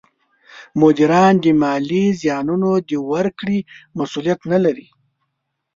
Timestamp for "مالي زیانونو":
1.61-2.71